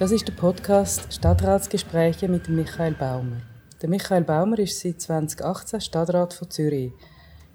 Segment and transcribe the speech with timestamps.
[0.00, 3.42] Das ist der Podcast Stadtratsgespräche mit Michael Baumer.
[3.82, 6.92] Der Michael Baumer ist seit 2018 Stadtrat von Zürich.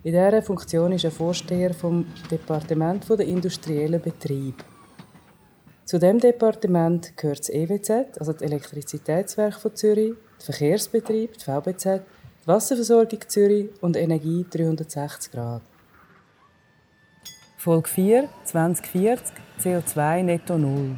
[0.03, 4.63] In dieser Funktion ist er Vorsteher vom Departement der industriellen Betrieb.
[5.85, 11.85] Zu dem Departement gehört das EWZ, also das Elektrizitätswerk von Zürich, der Verkehrsbetrieb, die VBZ,
[12.43, 15.63] die Wasserversorgung Zürich und Energie 360 Grad.
[17.57, 20.95] Folge 4, 2040, CO2 netto null.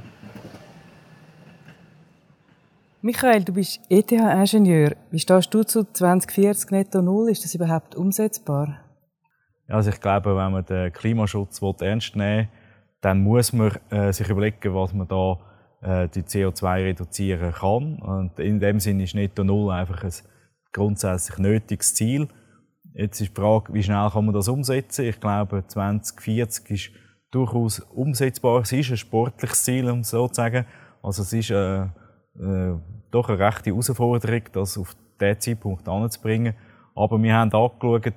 [3.07, 4.97] Michael, du bist ETH-Ingenieur.
[5.11, 7.31] Wie stehst du zu 2040 netto null?
[7.31, 8.81] Ist das überhaupt umsetzbar?
[9.69, 12.47] Also ich glaube, wenn man den Klimaschutz ernst nehmen will,
[12.99, 15.39] dann muss man äh, sich überlegen, was man da
[15.83, 17.99] äh, die CO2 reduzieren kann.
[17.99, 20.11] Und in dem Sinne ist netto null einfach ein
[20.73, 22.27] grundsätzlich nötiges Ziel.
[22.93, 25.05] Jetzt ist die Frage, wie schnell kann man das umsetzen?
[25.05, 26.89] Ich glaube, 2040 ist
[27.31, 28.63] durchaus umsetzbar.
[28.63, 30.65] Es ist ein sportliches Ziel, um so zu sagen.
[31.01, 31.83] Also es ist äh,
[32.39, 32.75] äh,
[33.11, 36.55] doch eine rechte Herausforderung, das auf diesen Zeitpunkt anzubringen.
[36.95, 38.13] Aber wir haben angeschaut,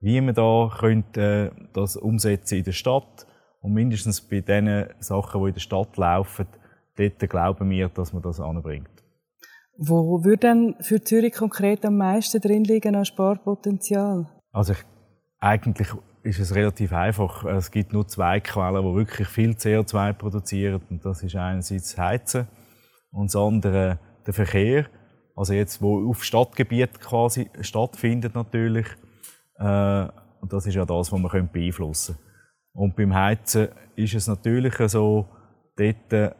[0.00, 3.26] wie man da könnte, äh, das umsetzen in der Stadt.
[3.60, 6.46] Und mindestens bei den Sachen, die in der Stadt laufen,
[6.96, 8.90] dort glauben wir, dass man das anbringt.
[9.76, 14.26] Wo würde denn für Zürich konkret am meisten drin liegen an Sparpotenzial?
[14.52, 14.84] Also ich,
[15.40, 15.88] eigentlich
[16.22, 17.44] ist es relativ einfach.
[17.44, 20.80] Es gibt nur zwei Quellen, die wirklich viel CO2 produzieren.
[20.90, 22.46] Und das ist einerseits Heizen
[23.10, 24.86] und das andere der Verkehr.
[25.36, 28.86] Also jetzt, wo auf Stadtgebiet quasi stattfindet natürlich.
[29.58, 30.08] Äh,
[30.40, 32.24] und das ist ja das, was man beeinflussen können.
[32.74, 35.26] Und beim Heizen ist es natürlich so,
[35.76, 36.34] dort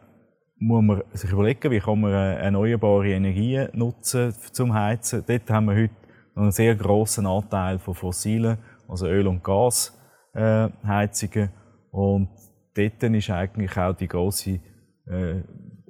[0.59, 5.25] muss man sich überlegen, wie kann man erneuerbare Energien nutzen zum Heizen.
[5.27, 5.95] Dort haben wir heute
[6.35, 11.51] noch einen sehr grossen Anteil von fossilen, also Öl- und Gasheizungen.
[11.91, 12.29] Und
[12.75, 14.61] dort ist eigentlich auch die grosse
[15.07, 15.43] äh,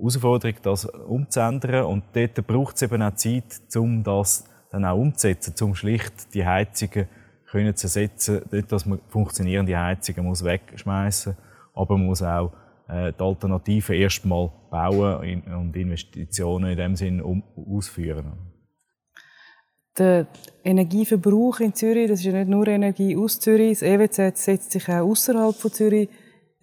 [0.05, 1.87] Herausforderung, das umzuändern.
[1.87, 6.45] Und dort braucht es eben auch Zeit, um das dann auch umzusetzen, um schlicht die
[6.45, 7.09] Heizungen
[7.47, 8.43] können zu ersetzen.
[8.51, 11.37] Nicht, dass man funktionierende Heizungen muss wegschmeißen,
[11.75, 12.53] aber man muss auch
[12.89, 18.33] äh, die Alternativen erstmal bauen und Investitionen in dem Sinn um, ausführen.
[19.97, 20.27] Der
[20.65, 24.89] Energieverbrauch in Zürich, das ist ja nicht nur Energie aus Zürich, das EWZ setzt sich
[24.89, 26.09] auch außerhalb von Zürich,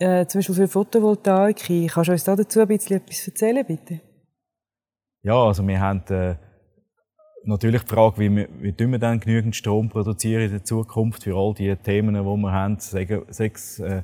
[0.01, 1.57] äh, zum Beispiel für Photovoltaik.
[1.89, 4.01] Kannst du uns dazu ein bisschen etwas erzählen, bitte?
[5.23, 6.35] Ja, also wir haben äh,
[7.43, 11.35] natürlich die Frage, wie, wir, wie wir dann genügend Strom produzieren in der Zukunft für
[11.35, 14.03] all die Themen, die wir haben, sechs äh,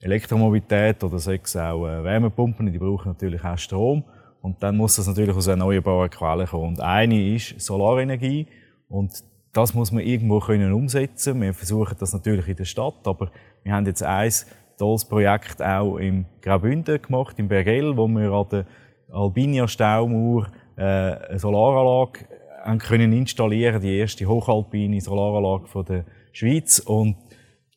[0.00, 4.04] Elektromobilität oder sechs auch äh, Wärmepumpen, die brauchen natürlich auch Strom.
[4.42, 6.68] Und dann muss das natürlich aus erneuerbaren Quellen kommen.
[6.68, 8.46] Und eine ist Solarenergie.
[8.88, 9.12] Und
[9.52, 11.40] das muss man irgendwo können umsetzen.
[11.40, 13.30] Wir versuchen das natürlich in der Stadt, aber
[13.64, 14.30] wir haben jetzt ein
[14.78, 18.66] tolles Projekt auch im Graubünden gemacht, im Bergell, wo wir an der
[19.10, 22.26] Albinia Staumauer äh, eine Solaranlage
[22.64, 26.80] haben können installieren, die erste hochalpine Solaranlage von der Schweiz.
[26.80, 27.16] Und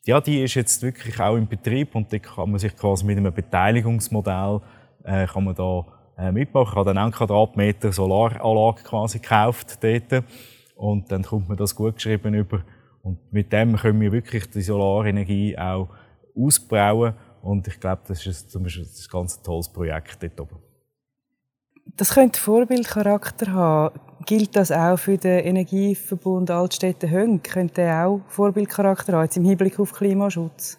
[0.05, 3.17] ja, die ist jetzt wirklich auch im Betrieb und da kann man sich quasi mit
[3.17, 4.61] einem Beteiligungsmodell
[5.03, 5.85] äh, kann man da
[6.17, 6.69] äh, mitmachen.
[6.71, 10.23] Ich habe dann einen Quadratmeter Solaranlage quasi gekauft dort.
[10.75, 12.61] Und dann kommt man das gut geschrieben über.
[13.01, 15.89] Und mit dem können wir wirklich die Solarenergie auch
[16.35, 20.59] ausbauen und ich glaube, das ist zum Beispiel ein ganz tolles Projekt dort oben.
[21.95, 23.99] Das könnte Vorbildcharakter haben.
[24.25, 27.41] Gilt das auch für den Energieverbund Altstädte Höng?
[27.41, 30.77] Könnte er auch Vorbildcharakter haben, jetzt im Hinblick auf Klimaschutz?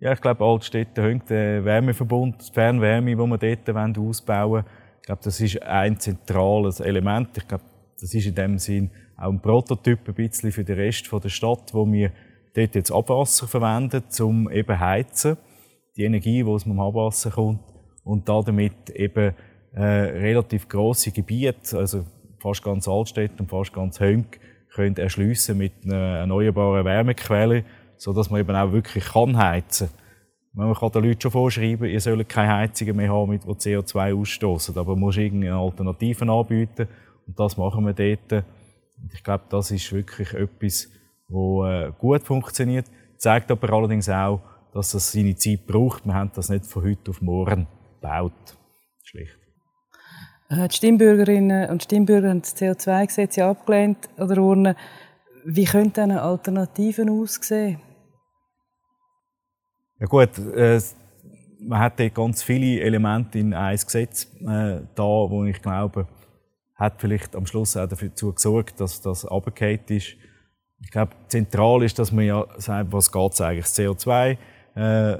[0.00, 4.64] Ja, ich glaube, Altstädte Höng, der Wärmeverbund, die Fernwärme, die wir dort ausbauen wollen,
[5.00, 7.36] ich glaube, das ist ein zentrales Element.
[7.36, 7.64] Ich glaube,
[7.98, 11.72] das ist in dem Sinn auch ein Prototyp ein bisschen für den Rest der Stadt,
[11.72, 12.12] wo wir
[12.58, 15.36] dort jetzt Abwasser verwenden, um eben heizen.
[15.96, 17.60] Die Energie, die aus dem Abwasser kommt.
[18.04, 19.34] Und damit eben
[19.74, 22.04] äh, relativ grosse Gebiete, also
[22.40, 24.38] fast ganz Altstädt und fast ganz Hönk,
[24.72, 27.64] können erschliessen mit einer erneuerbaren Wärmequelle,
[27.96, 29.88] so dass man eben auch wirklich kann heizen.
[30.52, 34.76] Man kann den Leuten schon vorschreiben, ihr sollt keine Heizungen mehr haben, die CO2 ausstoßen,
[34.76, 36.88] aber man muss irgendeine Alternative anbieten
[37.26, 38.44] und das machen wir dort.
[39.00, 40.90] Und ich glaube, das ist wirklich etwas,
[41.28, 42.86] wo äh, gut funktioniert.
[43.16, 44.40] Zeigt aber allerdings auch,
[44.72, 46.04] dass das seine Zeit braucht.
[46.06, 47.66] Wir haben das nicht von heute auf morgen
[48.00, 48.56] gebaut.
[49.02, 49.38] Schlicht.
[50.48, 54.74] Äh, die Stimmbürgerinnen und Stimmbürger haben das CO2-Gesetz ja abgelehnt oder urnen.
[55.44, 57.80] Wie könnten eine Alternativen aussehen?
[60.00, 60.80] Ja gut, äh,
[61.60, 66.06] man hat dort ganz viele Elemente in ein Gesetz äh, da, wo ich glaube,
[66.76, 70.16] hat vielleicht am Schluss auch dafür gesorgt, dass das abgekehrt ist.
[70.80, 73.66] Ich glaube, zentral ist, dass man ja sagt, was geht eigentlich?
[73.66, 74.36] CO2
[74.76, 75.18] äh,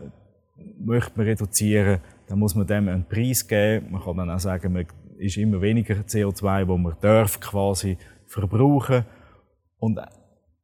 [0.78, 3.90] möchte man reduzieren, dann muss man dem einen Preis geben.
[3.90, 4.86] Man kann dann auch sagen, man
[5.18, 9.04] ist immer weniger CO2, wo man darf quasi verbrauchen
[9.78, 9.98] und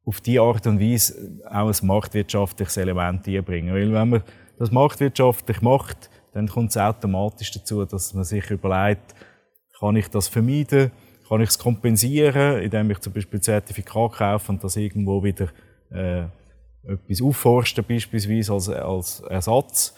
[0.05, 3.73] auf die Art und Weise auch ein marktwirtschaftliches Element einbringen.
[3.73, 4.23] Weil wenn man
[4.57, 9.15] das marktwirtschaftlich macht, dann kommt es automatisch dazu, dass man sich überlegt,
[9.79, 10.91] kann ich das vermeiden,
[11.27, 15.49] kann ich es kompensieren, indem ich zum Beispiel Zertifikat kaufe und das irgendwo wieder
[15.91, 16.25] äh,
[16.87, 19.95] etwas aufforsten, beispielsweise als, als Ersatz,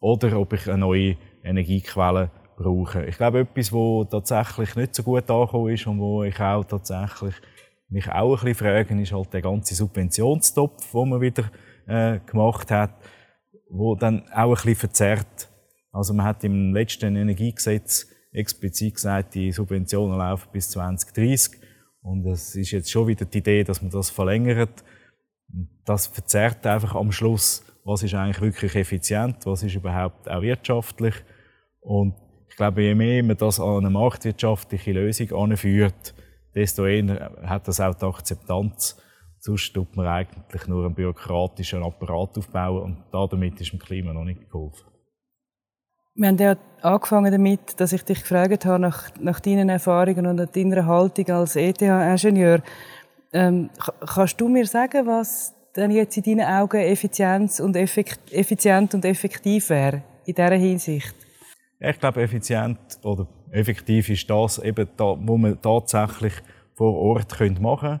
[0.00, 3.04] oder ob ich eine neue Energiequelle brauche.
[3.06, 7.34] Ich glaube, etwas, wo tatsächlich nicht so gut angekommen ist und wo ich auch tatsächlich
[7.88, 11.50] mich auch ein bisschen fragen, ist halt der ganze Subventionstopf, den man wieder
[11.86, 12.94] äh, gemacht hat,
[13.68, 15.48] wo dann auch ein bisschen verzerrt.
[15.92, 21.60] Also man hat im letzten Energiegesetz explizit gesagt, die Subventionen laufen bis 2030
[22.02, 24.84] und es ist jetzt schon wieder die Idee, dass man das verlängert.
[25.84, 31.14] Das verzerrt einfach am Schluss, was ist eigentlich wirklich effizient, was ist überhaupt auch wirtschaftlich
[31.80, 32.14] und
[32.48, 36.14] ich glaube, je mehr man das an eine marktwirtschaftliche Lösung anführt,
[36.54, 39.00] desto eher hat das auch die Akzeptanz.
[39.38, 42.82] Sonst tut man eigentlich nur einen bürokratischen Apparat aufbauen
[43.12, 44.89] und damit ist dem Klima noch nicht geholfen.
[46.20, 50.54] Wir haben ja angefangen damit, dass ich dich gefragt habe nach, nach deinen Erfahrungen und
[50.54, 52.60] deiner Haltung als ETH-Ingenieur.
[53.32, 53.70] Ähm,
[54.06, 59.70] kannst du mir sagen, was denn jetzt in deinen Augen Effizienz und effizient und effektiv
[59.70, 61.14] wäre in dieser Hinsicht?
[61.78, 66.34] Ich glaube, effizient oder effektiv ist das eben da, wo man tatsächlich
[66.74, 68.00] vor Ort machen können.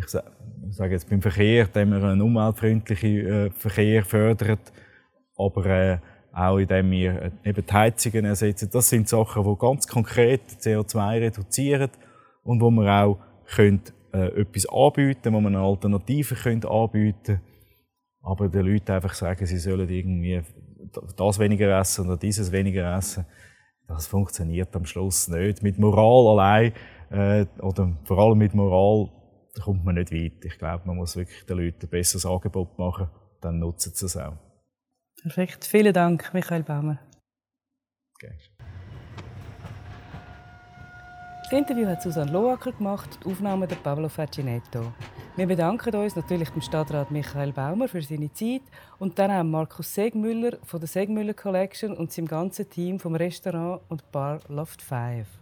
[0.00, 4.72] Ich sage jetzt beim Verkehr, indem man einen umweltfreundlichen äh, Verkehr fördert,
[5.36, 5.98] aber äh,
[6.32, 8.70] auch indem wir äh, eben die Heizungen ersetzen.
[8.72, 11.90] Das sind Sachen, die ganz konkret CO2 reduzieren
[12.42, 13.18] und wo man auch
[13.54, 13.82] können,
[14.12, 17.40] äh, etwas anbieten, wo man eine Alternative können anbieten
[18.24, 20.40] aber den Leuten einfach sagen, sie sollen irgendwie
[21.16, 23.26] das weniger essen oder dieses weniger essen
[23.88, 25.62] das funktioniert am Schluss nicht.
[25.62, 26.72] Mit Moral allein,
[27.10, 29.10] äh, oder vor allem mit Moral,
[29.62, 30.44] kommt man nicht weit.
[30.44, 34.16] Ich glaube, man muss wirklich den Leuten ein besseres Angebot machen, dann nutzen sie es
[34.16, 34.38] auch.
[35.22, 35.64] Perfekt.
[35.64, 36.98] Vielen Dank, Michael Baumer.
[41.44, 44.92] Das Interview hat Susanne Loacker gemacht, die Aufnahme der Pablo Facinetto.
[45.36, 48.62] Wir bedanken uns natürlich beim Stadtrat Michael Baumer für seine Zeit
[48.98, 53.82] und dann auch Markus Segmüller von der Segmüller Collection und seinem ganzen Team vom Restaurant
[53.88, 55.41] und Bar Loft 5.